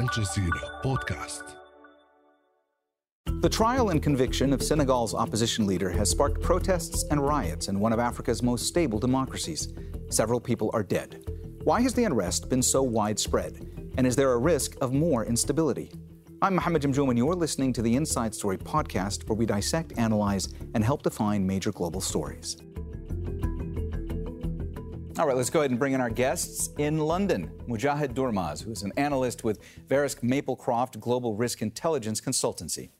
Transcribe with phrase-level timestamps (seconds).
[0.00, 1.44] الجزيرة بودكاست
[3.40, 7.92] The trial and conviction of Senegal's opposition leader has sparked protests and riots in one
[7.92, 9.68] of Africa's most stable democracies.
[10.08, 11.10] Several people are dead.
[11.64, 13.54] Why has the unrest been so widespread?
[13.96, 15.90] And is there a risk of more instability?
[16.42, 20.48] I'm Mohammed Jamjoom, and you're listening to the Inside Story podcast, where we dissect, analyze,
[20.74, 22.56] and help define major global stories.
[25.18, 27.50] All right, let's go ahead and bring in our guests in London.
[27.66, 29.58] Mucahid Durmaz, who is an analyst with
[29.88, 32.90] Verisk Maplecroft Global Risk Intelligence Consultancy.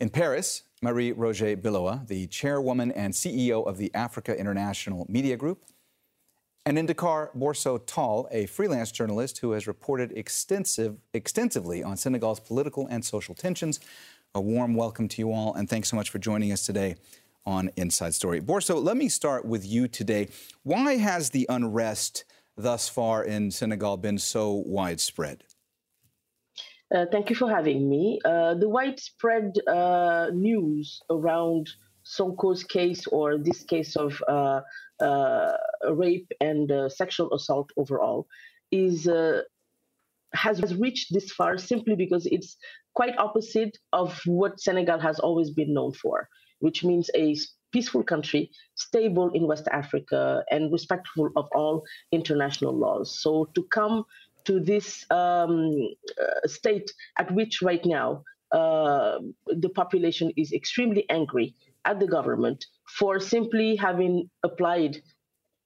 [0.00, 5.66] In Paris, Marie Roger Biloa, the chairwoman and CEO of the Africa International Media Group.
[6.64, 12.40] And in Dakar, Borso Tall, a freelance journalist who has reported extensive, extensively on Senegal's
[12.40, 13.80] political and social tensions.
[14.34, 16.96] A warm welcome to you all, and thanks so much for joining us today
[17.44, 18.40] on Inside Story.
[18.40, 20.28] Borso, let me start with you today.
[20.62, 22.24] Why has the unrest
[22.56, 25.44] thus far in Senegal been so widespread?
[26.94, 28.20] Uh, thank you for having me.
[28.24, 31.70] Uh, the widespread uh, news around
[32.04, 34.60] Sonko's case or this case of uh,
[35.00, 35.52] uh,
[35.90, 38.26] rape and uh, sexual assault overall
[38.70, 39.08] is
[40.34, 42.56] has reached this far simply because it's
[42.94, 46.28] quite opposite of what Senegal has always been known for
[46.62, 47.36] which means a
[47.72, 51.82] peaceful country, stable in West Africa, and respectful of all
[52.12, 53.18] international laws.
[53.22, 54.04] So to come
[54.44, 55.70] to this um,
[56.20, 62.64] uh, state at which right now uh, the population is extremely angry at the government
[62.98, 65.02] for simply having applied,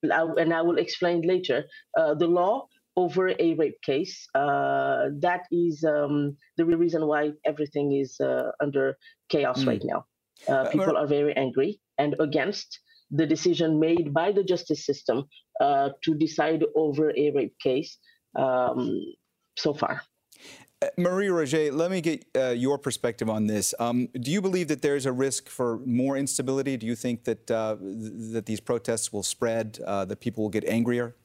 [0.03, 1.65] and I will explain later,
[1.99, 4.27] uh, the law over a rape case.
[4.35, 8.97] Uh, that is um, the reason why everything is uh, under
[9.29, 9.69] chaos mm.
[9.69, 10.07] right now.
[10.49, 15.25] Uh, uh people are very angry and against the decision made by the justice system
[15.61, 17.99] uh, to decide over a rape case
[18.37, 19.01] um,
[19.57, 20.03] so far.
[20.83, 23.75] Uh, Marie Roger, let me get uh, your perspective on this.
[23.79, 26.77] Um, do you believe that there's a risk for more instability?
[26.77, 30.51] Do you think that uh, th- that these protests will spread, uh, that people will
[30.51, 31.17] get angrier?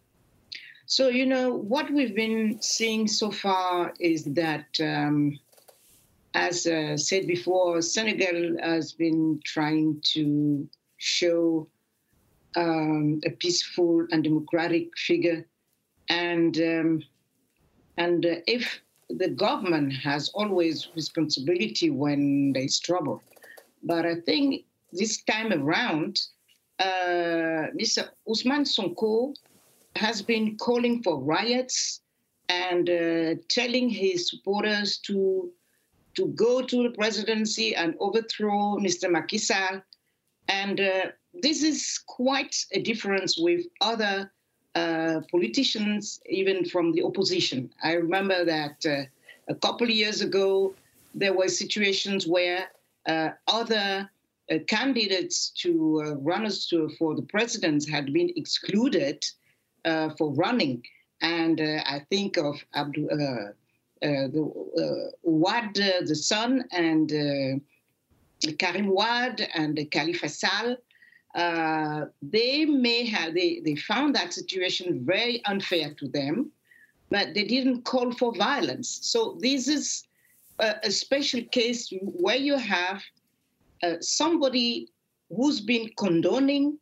[0.85, 5.37] So you know what we've been seeing so far is that um,
[6.33, 11.67] as uh, said before, Senegal has been trying to show
[12.55, 15.45] um, a peaceful and democratic figure,
[16.09, 17.03] and um,
[17.97, 23.21] and uh, if the government has always responsibility when there is trouble,
[23.83, 26.19] but I think this time around,
[26.79, 28.09] uh, Mr.
[28.27, 29.35] Ousmane Sonko
[29.95, 32.01] has been calling for riots
[32.47, 35.51] and uh, telling his supporters to
[36.15, 39.09] to go to the presidency and overthrow Mr.
[39.09, 39.81] Macky Sall.
[40.47, 44.31] And uh, this is quite a difference with other
[44.75, 47.73] uh, politicians, even from the opposition.
[47.83, 49.03] I remember that uh,
[49.49, 50.73] a couple of years ago,
[51.13, 52.67] there were situations where
[53.07, 54.09] uh, other
[54.49, 59.23] uh, candidates to uh, runners to, for the president had been excluded
[60.17, 60.83] for running.
[61.21, 63.09] And I think of Abdul,
[64.01, 64.43] the
[64.77, 67.09] uh, Wade, uh, the son, and
[68.57, 70.75] Karim Wade and Khalifa Sall.
[71.33, 76.51] Uh, they may have they, they found that situation very unfair to them
[77.09, 80.03] but they didn't call for violence so this is
[80.59, 83.01] a, a special case where you have
[83.81, 84.89] uh, somebody
[85.33, 86.77] who's been condoning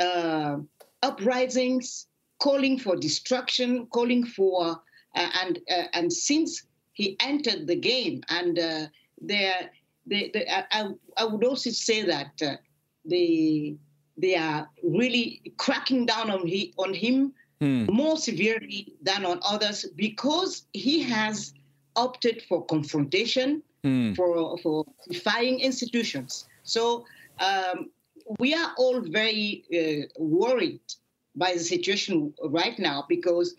[0.00, 0.56] uh,
[1.04, 2.08] uprisings
[2.40, 4.74] calling for destruction calling for uh,
[5.14, 8.86] and uh, and since he entered the game, and uh,
[9.20, 9.70] there,
[10.06, 12.40] they, they, I, I would also say that
[13.04, 13.76] they
[14.16, 17.84] they are really cracking down on he on him hmm.
[17.86, 21.52] more severely than on others because he has
[21.96, 24.12] opted for confrontation, hmm.
[24.14, 26.46] for for defying institutions.
[26.62, 27.04] So
[27.38, 27.90] um,
[28.38, 30.80] we are all very uh, worried
[31.36, 33.54] by the situation right now because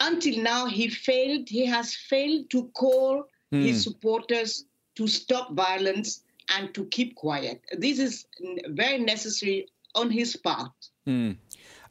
[0.00, 3.62] until now he failed he has failed to call mm.
[3.62, 6.22] his supporters to stop violence
[6.56, 8.26] and to keep quiet this is
[8.68, 10.72] very necessary on his part
[11.06, 11.36] mm.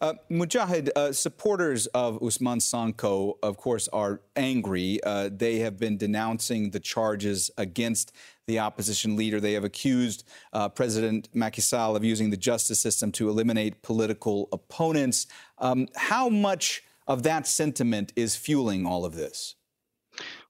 [0.02, 5.00] Uh, Mucahid, uh, supporters of Ousmane Sonko, of course, are angry.
[5.04, 8.12] Uh, they have been denouncing the charges against
[8.48, 9.40] the opposition leader.
[9.40, 14.50] They have accused uh, President Macky Sall of using the justice system to eliminate political
[14.52, 15.28] opponents.
[15.58, 19.56] Um, how much of that sentiment is fueling all of this?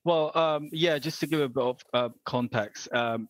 [0.03, 3.27] Well, um, yeah, just to give a bit of uh, context, um,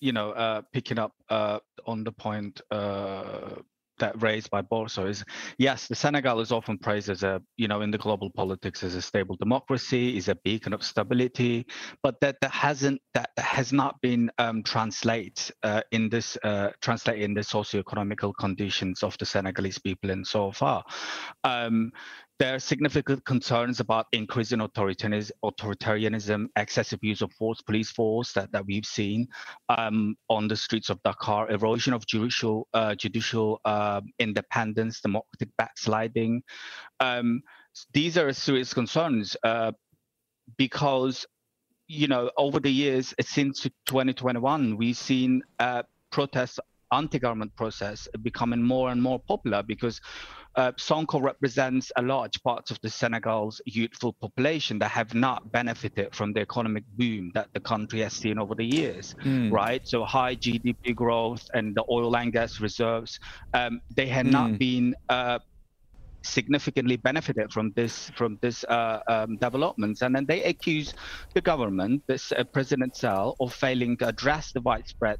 [0.00, 3.56] you know, uh, picking up uh, on the point uh,
[3.98, 5.24] that raised by Borso is
[5.58, 8.96] yes, the Senegal is often praised as a you know in the global politics as
[8.96, 11.66] a stable democracy, is a beacon of stability,
[12.02, 17.22] but that that hasn't that, has not been um, translated uh, in this uh, translate
[17.22, 20.82] in the socio-economical conditions of the Senegalese people and so far.
[21.44, 21.92] Um,
[22.38, 28.66] there are significant concerns about increasing authoritarianism, excessive use of force, police force that, that
[28.66, 29.28] we've seen
[29.68, 36.42] um, on the streets of Dakar, erosion of judicial uh, judicial uh, independence, democratic backsliding.
[37.00, 37.42] Um,
[37.92, 39.72] these are serious concerns uh,
[40.56, 41.26] because,
[41.86, 46.58] you know, over the years since 2021, we've seen uh, protests,
[46.92, 50.00] anti-government protests becoming more and more popular because
[50.56, 56.14] uh, Sonko represents a large part of the Senegal's youthful population that have not benefited
[56.14, 59.50] from the economic boom that the country has seen over the years, mm.
[59.50, 59.86] right?
[59.86, 63.18] So high GDP growth and the oil and gas reserves,
[63.54, 64.32] um, they had mm.
[64.32, 64.56] not hmm.
[64.56, 65.38] been uh,
[66.24, 70.94] significantly benefited from this from this uh, um, developments, and then they accuse
[71.34, 75.18] the government, this uh, President Sall, of failing to address the widespread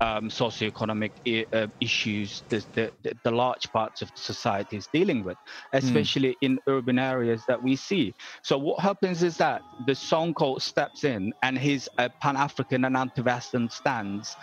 [0.00, 2.92] um, socioeconomic I- uh, issues that the,
[3.24, 5.36] the, large parts of society is dealing with,
[5.72, 6.36] especially mm.
[6.42, 8.12] in urban areas that we see.
[8.42, 13.70] So what happens is that the Sonko steps in and his uh, Pan-African and anti-Western
[13.70, 14.36] stance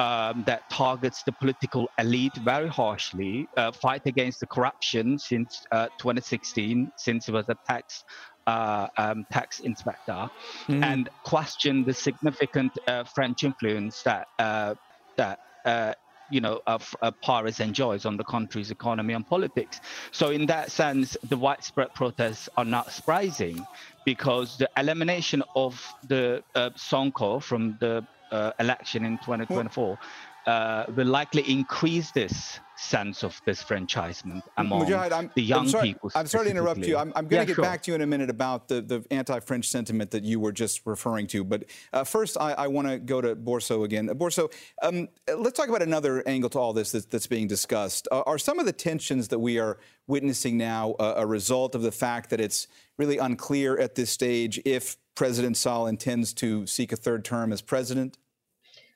[0.00, 5.88] um, that targets the political elite very harshly, uh, fight against the corruption since uh,
[5.98, 8.04] 2016, since he was a tax
[8.46, 10.30] uh, um, tax inspector,
[10.68, 10.82] mm.
[10.82, 14.74] and question the significant uh, French influence that uh,
[15.16, 15.92] that uh,
[16.30, 16.78] you know, uh,
[17.22, 19.80] Paris enjoys on the country's economy and politics.
[20.12, 23.66] So in that sense, the widespread protests are not surprising
[24.06, 29.98] because the elimination of the uh, Sonko from the uh, election in 2024
[30.46, 36.10] uh, will likely increase this sense of disfranchisement among Mucahid, the young I'm sorry, people.
[36.14, 36.96] I'm sorry to interrupt you.
[36.96, 37.64] I'm, I'm going to yeah, get sure.
[37.64, 40.80] back to you in a minute about the, the anti-French sentiment that you were just
[40.86, 41.44] referring to.
[41.44, 44.08] But uh, first, I, I want to go to Borso again.
[44.08, 44.50] Uh, Borso,
[44.82, 48.08] um, let's talk about another angle to all this that's, that's being discussed.
[48.10, 51.82] Uh, are some of the tensions that we are witnessing now uh, a result of
[51.82, 52.66] the fact that it's
[52.96, 57.60] really unclear at this stage if President Sall intends to seek a third term as
[57.60, 58.16] president?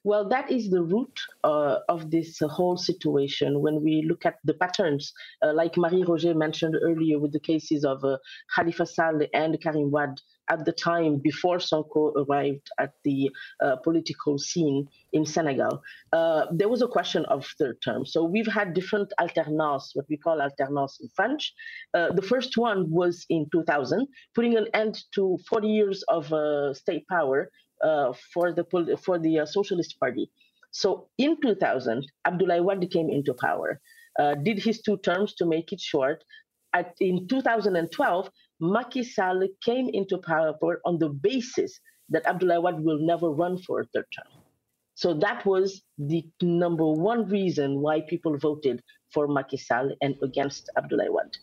[0.07, 4.37] Well, that is the root uh, of this uh, whole situation when we look at
[4.45, 8.19] the patterns, uh, like Marie Roger mentioned earlier with the cases of uh,
[8.55, 10.21] Khalifa Sall and Karim Wade
[10.51, 13.31] at the time before Sonko arrived at the
[13.63, 15.81] uh, political scene in Senegal.
[16.13, 18.05] Uh, there was a question of third term.
[18.05, 21.55] So we've had different alternances, what we call alternances in French.
[21.95, 26.27] the first one was in 2000, putting an end to 40 years of
[26.77, 27.64] state power uh,
[28.33, 28.65] for the
[29.05, 30.31] for the uh, Socialist Party.
[30.71, 33.81] So in 2000, Abdoulaye Wade came into power,
[34.19, 36.25] uh, did his two terms to make it short.
[36.75, 38.29] At, in 2012,
[38.61, 41.79] Macky Sall came into power on the basis
[42.09, 44.43] that Abdoulaye Wade will never run for a third term.
[44.97, 48.83] So that was the number one reason why people voted
[49.13, 51.37] for Macky Sall and against Abdoulaye Wade.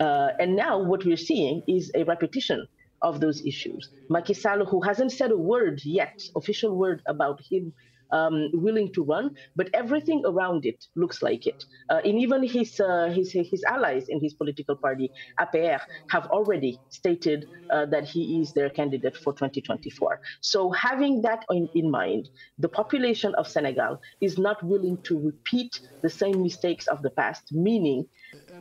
[0.00, 2.66] Uh, and now what we're seeing is a repetition
[3.04, 3.88] of those issues.
[4.10, 7.72] Macky Sall, who hasn't said a word yet, official word about him
[8.12, 11.62] um, willing to run, but everything around it looks like it.
[11.90, 15.80] Uh, and even his, uh, his, his allies in his political party, APR,
[16.10, 20.20] have already stated uh, that he is their candidate for 2024.
[20.42, 22.28] So having that in, in mind,
[22.58, 27.44] the population of Senegal is not willing to repeat the same mistakes of the past,
[27.52, 28.06] meaning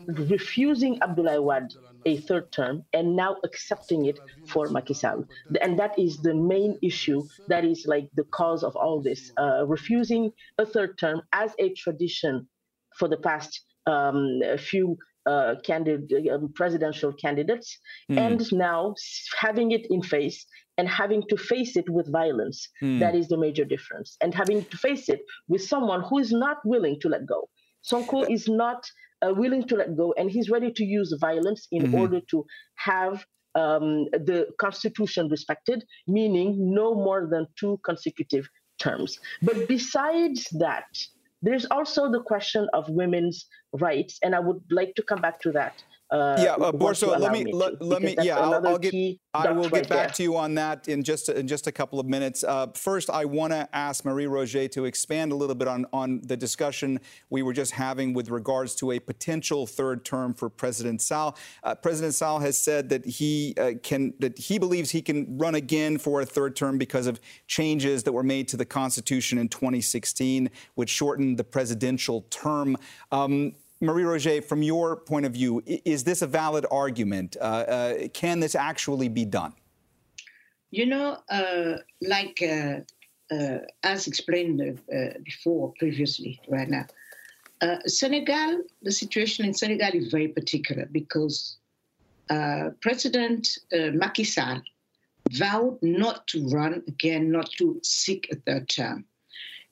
[0.08, 1.70] refusing Abdoulaye Wade
[2.06, 5.26] a third term and now accepting it for Macky Sall.
[5.62, 9.32] And that is the main issue that is like the cause of all this.
[9.38, 12.48] Uh, refusing a third term as a tradition
[12.98, 17.80] for the past um, few uh, candid- um, presidential candidates,
[18.12, 18.18] mm.
[18.18, 18.94] and now
[19.40, 20.46] having it in face
[20.78, 22.68] and having to face it with violence.
[22.82, 23.00] Mm.
[23.00, 24.18] That is the major difference.
[24.22, 27.50] And having to face it with someone who is not willing to let go.
[27.90, 28.86] Sonko is not
[29.24, 31.96] uh, willing to let go, and he's ready to use violence in mm-hmm.
[31.96, 33.26] order to have
[33.56, 38.48] um, the constitution respected, meaning no more than two consecutive
[38.80, 39.20] terms.
[39.42, 40.86] But besides that,
[41.42, 45.52] there's also the question of women's rights, and I would like to come back to
[45.52, 45.84] that.
[46.14, 48.94] Uh, yeah, uh, Borso, let me, me let, let me yeah, I'll, I'll get
[49.34, 50.10] I will get back there.
[50.10, 52.44] to you on that in just in just a couple of minutes.
[52.44, 56.22] Uh, first, I want to ask Marie Roger to expand a little bit on on
[56.24, 57.00] the discussion
[57.32, 61.36] we were just having with regards to a potential third term for President Sall.
[61.64, 65.56] Uh, President Sall has said that he uh, can that he believes he can run
[65.56, 69.48] again for a third term because of changes that were made to the Constitution in
[69.50, 72.78] 2016, which shortened the presidential term.
[73.12, 77.36] Um, Marie Roger, from your point of view, is this a valid argument?
[77.40, 79.54] Uh, uh, can this actually be done?
[80.72, 82.80] You know, uh, like uh,
[83.32, 86.86] uh, as explained uh, before, previously, right now,
[87.86, 91.58] Senegal, the situation in Senegal is very particular because
[92.82, 94.62] President Macky Sall
[95.32, 99.06] vowed not to run again, not to seek a third term.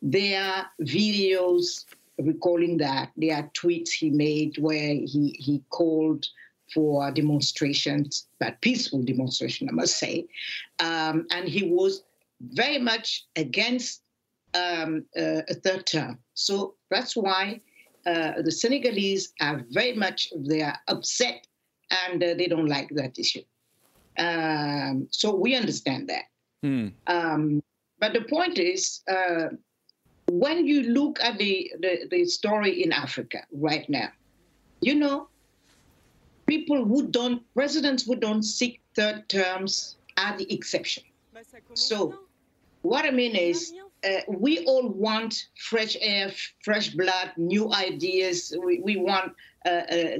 [0.02, 1.86] There are videos
[2.24, 3.12] recalling that.
[3.18, 6.26] There are tweets he made where he, he called
[6.74, 10.28] for demonstrations, but peaceful demonstration, I must say.
[10.80, 12.04] Um, and he was
[12.42, 14.02] very much against
[14.54, 16.20] um, uh, a third term.
[16.34, 17.62] So that's why
[18.06, 21.48] uh, the Senegalese are very much they are upset
[22.08, 23.44] and uh, they don't like that issue.
[24.18, 26.26] Um, so we understand that.
[26.66, 26.94] Mm.
[27.08, 27.64] Um,
[28.00, 29.50] but the point is, uh,
[30.40, 34.10] when you look at the, the, the story in Africa right now,
[34.80, 35.28] you know,
[36.46, 41.04] people who don't, presidents who don't seek third terms are the exception.
[41.74, 42.20] So,
[42.82, 43.74] what I mean is,
[44.04, 46.32] uh, we all want fresh air,
[46.64, 48.56] fresh blood, new ideas.
[48.66, 49.34] We, we want,
[49.66, 50.18] uh, uh,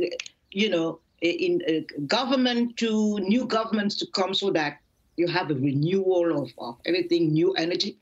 [0.52, 4.80] you know, in uh, government to new governments to come so that
[5.18, 7.98] you have a renewal of, of everything, new energy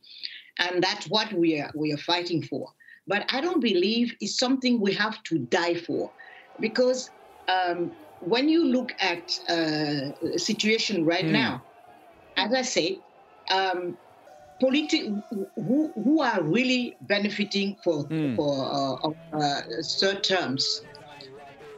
[0.60, 2.68] and that's what we are we are fighting for.
[3.08, 6.12] But I don't believe it's something we have to die for,
[6.60, 7.10] because
[7.48, 11.32] um, when you look at uh, the situation right mm.
[11.32, 11.64] now,
[12.38, 13.00] as I say,
[13.50, 13.98] um,
[14.62, 15.24] politi-
[15.56, 18.36] who, who are really benefiting for mm.
[18.36, 18.54] for
[19.04, 19.62] uh, uh,
[20.00, 20.82] third terms,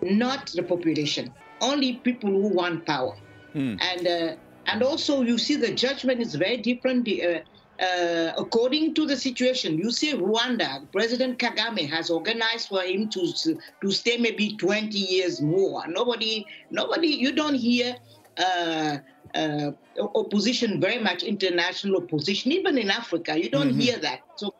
[0.01, 3.15] not the population, only people who want power,
[3.55, 3.79] mm.
[3.81, 4.35] and uh,
[4.65, 7.05] and also you see the judgment is very different.
[7.05, 7.43] The,
[7.81, 13.33] uh, according to the situation, you see Rwanda, President Kagame has organized for him to
[13.81, 15.88] to stay maybe 20 years more.
[15.88, 17.95] Nobody, nobody, you don't hear
[18.38, 18.97] uh,
[19.33, 19.71] uh,
[20.15, 23.79] opposition very much, international opposition, even in Africa, you don't mm-hmm.
[23.79, 24.21] hear that.
[24.35, 24.53] So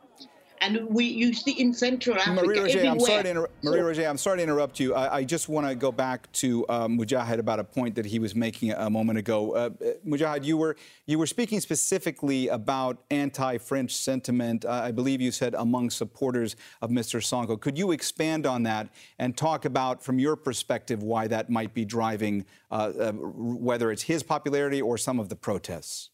[0.62, 2.92] and we you see in Central Africa Marie Roger, everywhere.
[2.92, 4.94] I'm sorry to inter- Marie Roger, I'm sorry to interrupt you.
[4.94, 8.20] I, I just want to go back to um, Mucahid about a point that he
[8.20, 9.54] was making a moment ago.
[9.54, 9.70] Uh,
[10.08, 10.78] Mucahid, you were
[11.08, 14.64] you were speaking specifically about anti-French sentiment.
[14.64, 17.20] Uh, I believe you said among supporters of Mr.
[17.20, 17.60] Sonko.
[17.60, 21.86] Could you expand on that and talk about, from your perspective, why that might be
[21.86, 26.12] driving, uh, uh whether it's his popularity or some of the protests?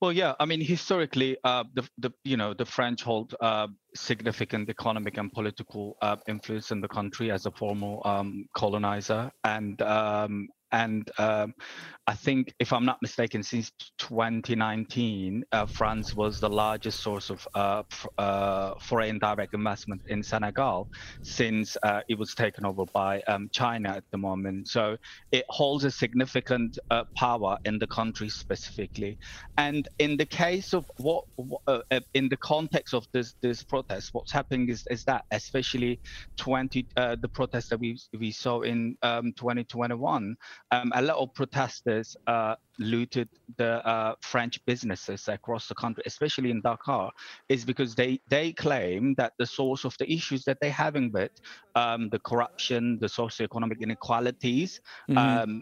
[0.00, 0.34] Well, yeah.
[0.40, 5.32] I mean, historically, uh, the, the you know the French hold uh, significant economic and
[5.32, 11.54] political uh, influence in the country as a former um, colonizer, and um, and um,
[12.06, 17.46] I think, if I'm not mistaken, since 2019, uh, France was the largest source of
[17.54, 20.88] uh, f- uh, foreign direct investment in Senegal
[21.22, 24.68] since uh, it was taken over by um, China at the moment.
[24.68, 24.96] So
[25.32, 29.18] it holds a significant uh, power in the country specifically.
[29.56, 31.24] And in the case of what,
[32.14, 36.00] in the context of this this protest, what's happening is, is that especially
[36.36, 40.36] 20 the protests that we we saw in um, 2021
[40.70, 46.50] um, a lot of protesters uh, looted the uh, French businesses across the country, especially
[46.50, 47.10] in Dakar,
[47.48, 51.32] is because they, they claim that the source of the issues that they're having with
[51.74, 55.60] um, the corruption, the socioeconomic inequalities, mm-hmm.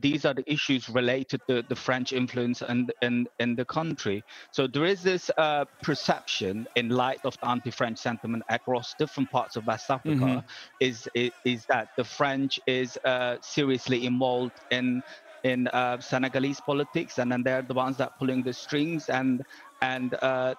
[0.00, 4.24] These are the issues related to the French influence in, in, in the country.
[4.50, 9.56] So there is this uh, perception in light of the anti-French sentiment across different parts
[9.56, 10.46] of West Africa mm-hmm.
[10.80, 15.02] is, is, is that the French is uh, seriously involved in
[15.44, 19.44] in uh, Senegalese politics, and then they're the ones that pulling the strings and
[19.82, 20.54] and uh,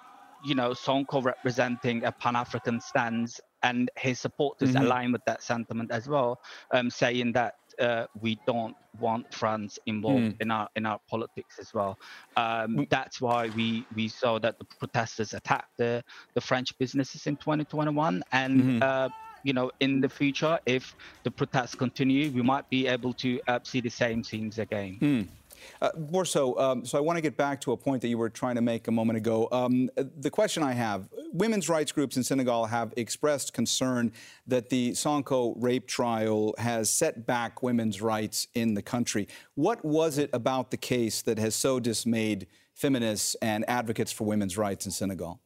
[0.45, 4.85] you know Sonko representing a Pan-African stance and his supporters mm-hmm.
[4.85, 6.39] align with that sentiment as well,
[6.71, 10.41] um, saying that uh, we don't want France involved mm.
[10.41, 11.97] in our in our politics as well.
[12.37, 12.89] Um, mm.
[12.89, 16.03] That's why we we saw that the protesters attacked the
[16.33, 18.83] the French businesses in 2021, and mm-hmm.
[18.83, 19.09] uh,
[19.43, 23.59] you know in the future, if the protests continue, we might be able to uh,
[23.63, 24.97] see the same scenes again.
[25.01, 25.27] Mm.
[25.81, 28.29] Uh, Borso, um, so I want to get back to a point that you were
[28.29, 29.47] trying to make a moment ago.
[29.51, 34.11] Um, the question I have women's rights groups in Senegal have expressed concern
[34.47, 39.27] that the Sonko rape trial has set back women's rights in the country.
[39.55, 44.57] What was it about the case that has so dismayed feminists and advocates for women's
[44.57, 45.41] rights in Senegal?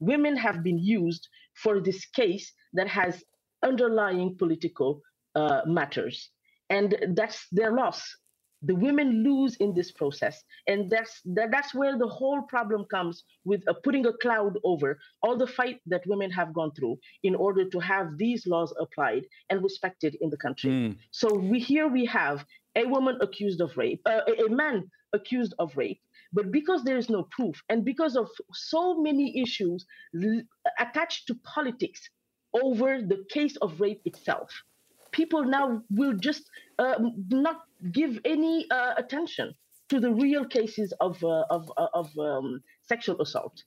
[0.00, 3.22] Women have been used for this case that has
[3.62, 5.00] underlying political
[5.34, 6.30] uh, matters.
[6.70, 8.02] And that's their loss
[8.62, 10.42] the women lose in this process.
[10.66, 14.98] And that's that, that's where the whole problem comes with uh, putting a cloud over
[15.22, 19.24] all the fight that women have gone through in order to have these laws applied
[19.50, 20.70] and respected in the country.
[20.70, 20.96] Mm.
[21.10, 22.44] so we here we have
[22.76, 26.00] a woman accused of rape uh, a man accused of rape.
[26.32, 29.84] But because there is no proof and because of so many issues
[30.78, 32.00] attached to politics
[32.54, 34.50] over the case of rape itself
[35.12, 36.42] people now will just
[36.78, 36.96] uh,
[37.30, 37.60] not
[37.92, 39.54] give any uh, attention
[39.88, 43.62] to the real cases of uh, of uh, of um, sexual assault,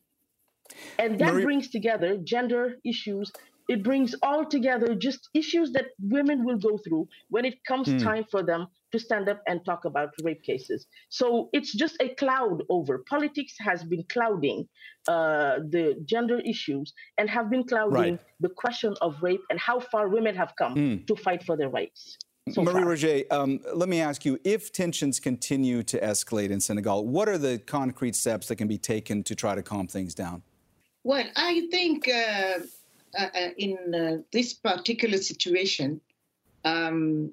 [1.00, 3.32] and that Marie- brings together gender issues
[3.68, 8.02] it brings all together just issues that women will go through when it comes mm.
[8.02, 10.88] time for them to stand up and talk about rape cases.
[11.10, 13.04] So it's just a cloud over.
[13.10, 14.68] Politics has been clouding
[15.08, 18.20] uh, the gender issues and have been clouding right.
[18.40, 21.08] the question of rape and how far women have come mm.
[21.08, 22.18] to fight for their rights.
[22.52, 27.08] So Marie Roger, um, let me ask you if tensions continue to escalate in Senegal,
[27.08, 30.44] what are the concrete steps that can be taken to try to calm things down?
[31.04, 32.08] Well, I think.
[32.08, 32.60] Uh
[33.18, 36.02] uh, uh, in uh, this particular situation,
[36.66, 37.32] um,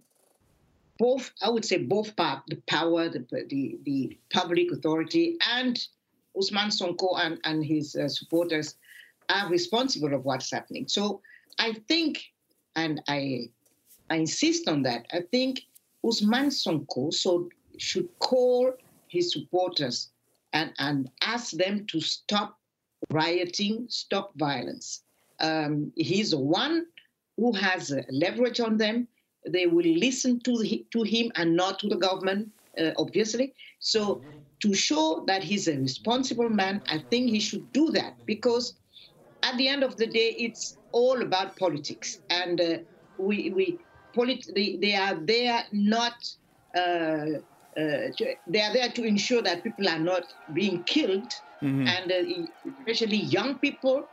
[1.06, 5.75] both I would say both part, the power, the, the, the public authority, and
[6.37, 8.76] Ousmane Sonko and, and his uh, supporters
[9.28, 10.87] are responsible of what's happening.
[10.88, 11.21] So
[11.59, 12.23] I think,
[12.76, 13.50] and I
[14.11, 15.06] I insist on that.
[15.12, 15.62] I think
[16.04, 18.73] Ousmane Sonko so should call
[19.09, 20.11] his supporters
[20.52, 22.59] and, and ask them to stop
[23.11, 25.02] rioting, stop violence
[25.42, 26.87] um, he's the one
[27.37, 29.09] who has leverage on them.
[29.46, 33.54] They will listen to, to him and not to the government, uh, obviously.
[33.80, 34.22] So,
[34.61, 38.75] to show that he's a responsible man, I think he should do that because
[39.42, 42.20] at the end of the day, it's all about politics.
[42.30, 42.78] And uh,
[43.18, 43.78] we, we
[44.14, 46.14] polit- they, they are there not.
[46.75, 47.40] Uh,
[47.75, 48.08] uh,
[48.46, 51.32] they are there to ensure that people are not being killed,
[51.62, 51.87] mm-hmm.
[51.87, 54.06] and uh, especially young people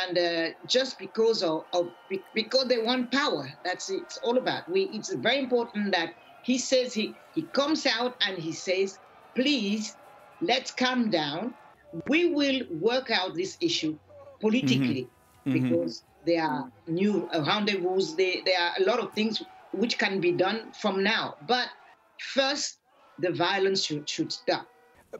[0.00, 1.88] and uh, just because of, of,
[2.34, 4.02] because they want power that's it.
[4.02, 8.38] it's all about we it's very important that he says he he comes out and
[8.38, 8.98] he says
[9.34, 9.96] please
[10.40, 11.54] let's calm down
[12.08, 13.96] we will work out this issue
[14.40, 15.08] politically
[15.46, 15.56] mm-hmm.
[15.56, 15.70] mm-hmm.
[15.70, 16.30] because mm-hmm.
[16.30, 20.72] there are new rendezvous there, there are a lot of things which can be done
[20.80, 21.68] from now but
[22.18, 22.78] first
[23.18, 24.66] the violence should, should stop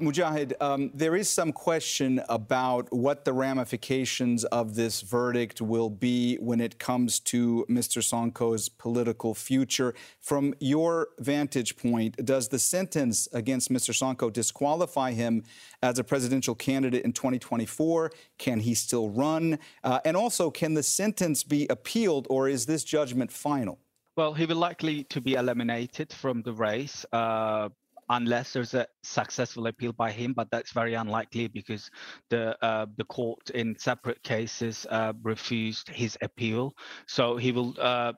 [0.01, 6.37] Mucahid, um, there is some question about what the ramifications of this verdict will be
[6.37, 8.03] when it comes to Mr.
[8.03, 9.95] Sonko's political future.
[10.19, 13.93] From your vantage point, does the sentence against Mr.
[13.93, 15.45] Sonko disqualify him
[15.83, 18.13] as a presidential candidate in 2024?
[18.39, 19.59] Can he still run?
[19.85, 23.79] Uh, and also, can the sentence be appealed, or is this judgment final?
[24.17, 27.05] Well, he will likely to be eliminated from the race.
[27.13, 27.71] Uh,
[28.13, 31.91] unless there's a successful appeal by him, but that's very unlikely because
[32.31, 36.73] the uh, the court in separate cases uh, refused his appeal.
[37.07, 38.13] So he will uh,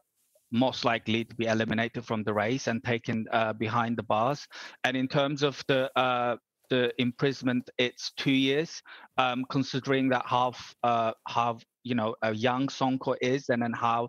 [0.50, 4.46] most likely to be eliminated from the race and taken uh, behind the bars.
[4.82, 6.36] And in terms of the uh,
[6.70, 8.82] the imprisonment, it's two years.
[9.16, 14.08] Um, considering that half uh, half you know a young Sonko is, and then how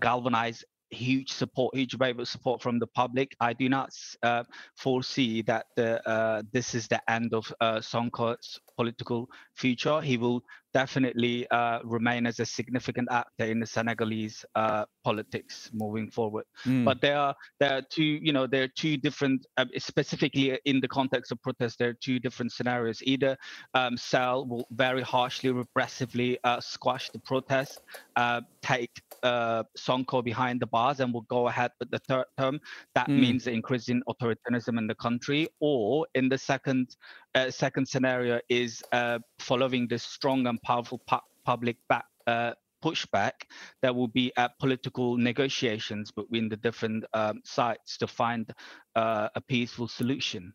[0.00, 3.34] galvanized huge support, huge wave of support from the public.
[3.40, 3.90] I do not
[4.22, 4.44] uh,
[4.76, 10.00] foresee that the, uh, this is the end of uh, Sonko's political future.
[10.00, 10.42] He will
[10.74, 16.44] definitely uh, remain as a significant actor in the Senegalese uh, politics moving forward.
[16.66, 16.84] Mm.
[16.84, 20.80] But there are there are two, you know, there are two different, uh, specifically in
[20.80, 23.00] the context of protest, there are two different scenarios.
[23.02, 23.36] Either
[23.74, 27.80] um, Sall will very harshly, repressively uh, squash the protest,
[28.16, 32.60] uh, take uh, Sonko behind the bars, and will go ahead with the third term.
[32.96, 33.20] That mm.
[33.20, 35.48] means increasing authoritarianism in the country.
[35.60, 36.96] Or in the second
[37.34, 42.52] uh, second scenario is uh, following the strong and powerful pu- public back, uh,
[42.84, 43.32] pushback,
[43.82, 48.52] there will be uh, political negotiations between the different um, sides to find
[48.94, 50.52] uh, a peaceful solution.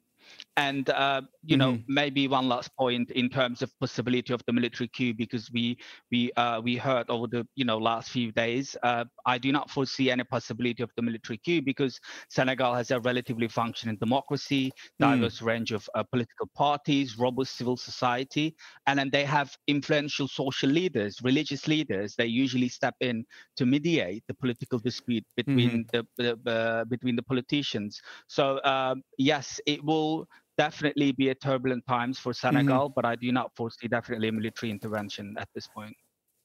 [0.60, 1.72] And uh, you mm-hmm.
[1.72, 5.78] know, maybe one last point in terms of possibility of the military coup, because we
[6.12, 8.76] we uh, we heard over the you know last few days.
[8.84, 13.00] Uh, I do not foresee any possibility of the military coup because Senegal has a
[13.00, 14.74] relatively functioning democracy, mm.
[15.00, 15.46] diverse mm.
[15.46, 18.54] range of uh, political parties, robust civil society,
[18.86, 22.16] and then they have influential social leaders, religious leaders.
[22.18, 23.24] They usually step in
[23.56, 26.02] to mediate the political dispute between mm-hmm.
[26.18, 28.02] the, the uh, between the politicians.
[28.28, 30.28] So um, yes, it will
[30.60, 32.94] definitely be a turbulent times for Senegal, mm-hmm.
[32.96, 35.96] but I do not foresee definitely a military intervention at this point.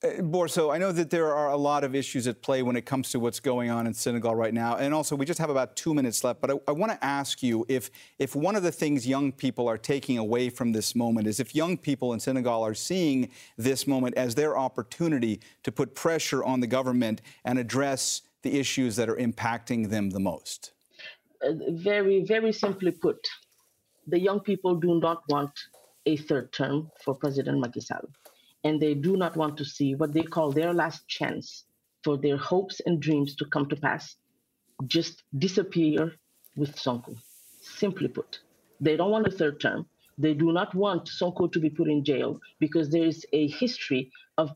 [0.04, 2.86] Uh, Borso, I know that there are a lot of issues at play when it
[2.86, 4.76] comes to what's going on in Senegal right now.
[4.76, 6.40] And also, we just have about two minutes left.
[6.40, 9.66] But I, I want to ask you if, if one of the things young people
[9.66, 13.86] are taking away from this moment is if young people in Senegal are seeing this
[13.86, 19.08] moment as their opportunity to put pressure on the government and address the issues that
[19.08, 20.72] are impacting them the most.
[21.42, 23.18] Uh, very, very simply put,
[24.06, 25.52] the young people do not want
[26.06, 28.08] a third term for President Macky Sall
[28.64, 31.64] and they do not want to see what they call their last chance
[32.02, 34.16] for their hopes and dreams to come to pass
[34.86, 36.12] just disappear
[36.56, 37.16] with Sonko.
[37.60, 38.40] Simply put,
[38.80, 39.86] they don't want a third term.
[40.18, 44.10] They do not want Sonko to be put in jail because there is a history
[44.38, 44.50] of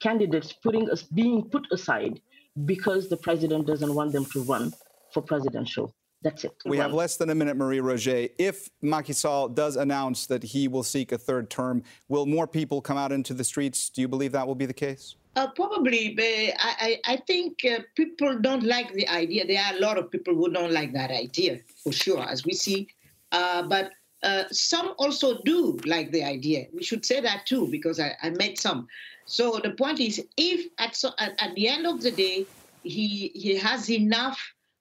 [0.00, 2.20] candidates putting us being put aside
[2.64, 4.72] because the president doesn't want them to run
[5.12, 6.52] for presidential that's it.
[6.64, 8.28] We have less than a minute, Marie Roger.
[8.38, 12.80] If Macky Sall does announce that he will seek a third term, will more people
[12.80, 13.88] come out into the streets?
[13.90, 15.16] Do you believe that will be the case?
[15.36, 16.24] Uh, probably, but
[16.58, 19.46] I, I think uh, people don't like the idea.
[19.46, 22.54] There are a lot of people who don't like that idea, for sure, as we
[22.54, 22.88] see.
[23.30, 23.92] Uh, but
[24.24, 26.66] uh, some also do like the idea.
[26.72, 28.88] We should say that too, because I, I met some.
[29.26, 32.46] So the point is, if at, so, at, at the end of the day,
[32.82, 34.40] he he has enough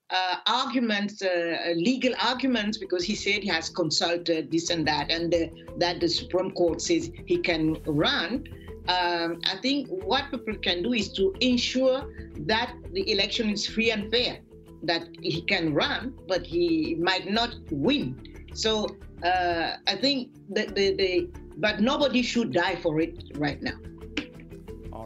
[0.09, 5.33] uh, arguments, uh, legal arguments, because he said he has consulted this and that, and
[5.33, 8.45] uh, that the Supreme Court says he can run.
[8.87, 12.05] Um, I think what people can do is to ensure
[12.39, 14.39] that the election is free and fair,
[14.83, 18.15] that he can run, but he might not win.
[18.53, 18.87] So
[19.23, 23.77] uh, I think that the, the, but nobody should die for it right now.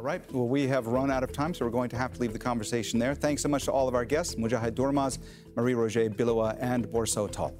[0.01, 0.33] All right.
[0.33, 2.39] Well, we have run out of time, so we're going to have to leave the
[2.39, 3.13] conversation there.
[3.13, 5.19] Thanks so much to all of our guests Mucahid Durmaz,
[5.55, 7.55] Marie-Roger Biloa, and Borso Tall.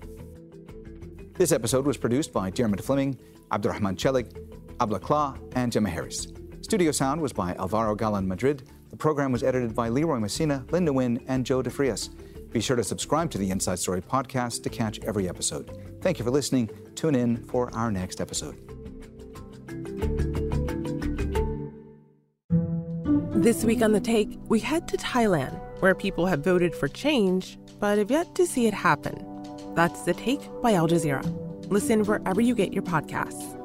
[1.34, 3.16] This episode was produced by Dermot Fleming,
[3.52, 4.36] Abdurrahman Chelik,
[4.80, 6.30] Abla Kla, and Gemma Harris.
[6.62, 8.64] Studio sound was by Alvaro Galan Madrid.
[8.90, 12.10] The program was edited by Leroy Messina, Linda Wynn, and Joe DeFrias.
[12.52, 15.78] Be sure to subscribe to the Inside Story podcast to catch every episode.
[16.02, 16.72] Thank you for listening.
[16.96, 18.81] Tune in for our next episode.
[23.42, 27.58] This week on The Take, we head to Thailand, where people have voted for change,
[27.80, 29.26] but have yet to see it happen.
[29.74, 31.26] That's The Take by Al Jazeera.
[31.68, 33.58] Listen wherever you get your podcasts.